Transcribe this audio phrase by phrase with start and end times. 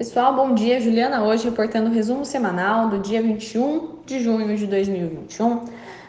[0.00, 0.80] Pessoal, bom dia.
[0.80, 5.66] Juliana hoje reportando o resumo semanal do dia 21 de junho de 2021.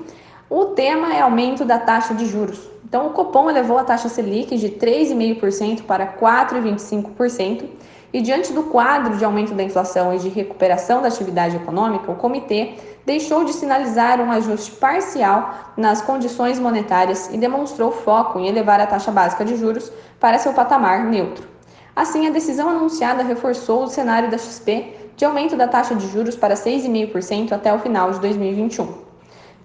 [0.48, 2.70] o tema é aumento da taxa de juros.
[2.84, 7.64] Então, o Copom elevou a taxa Selic de 3,5% para 4,25%,
[8.12, 12.14] e diante do quadro de aumento da inflação e de recuperação da atividade econômica, o
[12.14, 18.80] comitê deixou de sinalizar um ajuste parcial nas condições monetárias e demonstrou foco em elevar
[18.80, 19.90] a taxa básica de juros
[20.20, 21.48] para seu patamar neutro.
[21.96, 26.36] Assim, a decisão anunciada reforçou o cenário da XP de aumento da taxa de juros
[26.36, 28.86] para 6,5% até o final de 2021.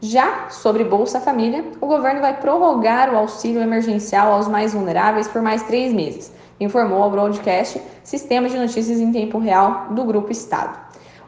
[0.02, 5.44] Já sobre Bolsa Família, o governo vai prorrogar o auxílio emergencial aos mais vulneráveis por
[5.44, 10.76] mais três meses, informou ao broadcast Sistema de Notícias em Tempo Real do Grupo Estado.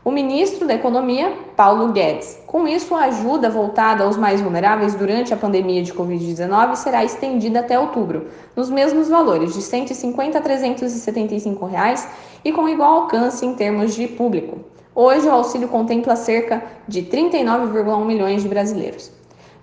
[0.06, 2.38] O ministro da Economia, Paulo Guedes.
[2.45, 7.62] Com isso, a ajuda voltada aos mais vulneráveis durante a pandemia de Covid-19 será estendida
[7.62, 12.08] até outubro, nos mesmos valores, de R$ 150 a 375 reais,
[12.44, 14.59] e com igual alcance em termos de público.
[14.94, 19.12] Hoje, o auxílio contempla cerca de 39,1 milhões de brasileiros.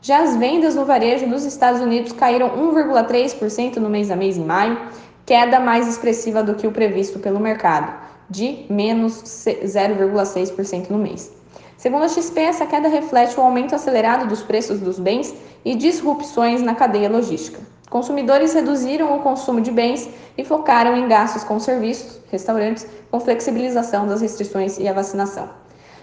[0.01, 4.45] Já as vendas no varejo dos Estados Unidos caíram 1,3% no mês a mês em
[4.45, 4.77] maio,
[5.25, 8.02] queda mais expressiva do que o previsto pelo mercado
[8.33, 11.30] de menos 0,6% no mês.
[11.77, 16.62] Segundo a XP, essa queda reflete o aumento acelerado dos preços dos bens e disrupções
[16.62, 17.60] na cadeia logística.
[17.91, 24.06] Consumidores reduziram o consumo de bens e focaram em gastos com serviços, restaurantes, com flexibilização
[24.06, 25.50] das restrições e a vacinação.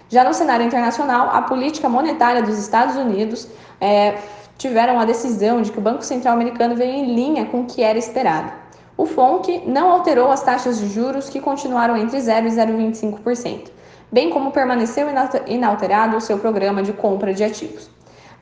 [0.08, 3.48] Já no cenário internacional, a política monetária dos Estados Unidos
[3.80, 4.18] é,
[4.56, 7.82] tiveram a decisão de que o Banco Central americano veio em linha com o que
[7.82, 8.52] era esperado
[9.00, 13.70] o FONC não alterou as taxas de juros que continuaram entre 0 e 0,25%,
[14.12, 15.06] bem como permaneceu
[15.46, 17.88] inalterado o seu programa de compra de ativos.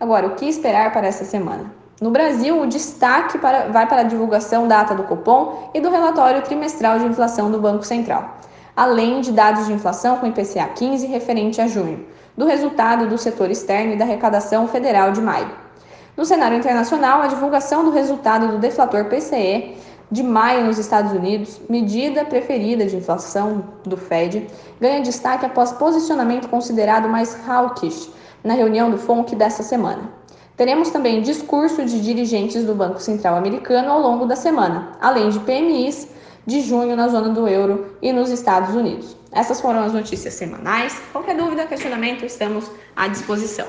[0.01, 1.73] Agora, o que esperar para essa semana?
[2.01, 5.91] No Brasil, o destaque para, vai para a divulgação da ata do Copom e do
[5.91, 8.39] relatório trimestral de inflação do Banco Central,
[8.75, 12.05] além de dados de inflação com IPCA 15 referente a junho,
[12.37, 15.69] do resultado do setor externo e da arrecadação federal de maio.
[16.17, 19.77] No cenário internacional, a divulgação do resultado do deflator PCE
[20.11, 24.47] de maio nos Estados Unidos, medida preferida de inflação do Fed,
[24.81, 28.11] ganha destaque após posicionamento considerado mais hawkish
[28.43, 30.11] na reunião do FONC desta semana.
[30.57, 35.39] Teremos também discurso de dirigentes do Banco Central americano ao longo da semana, além de
[35.41, 36.09] PMIs
[36.47, 39.15] de junho na zona do euro e nos Estados Unidos.
[39.31, 40.99] Essas foram as notícias semanais.
[41.13, 43.67] Qualquer dúvida, questionamento, estamos à disposição.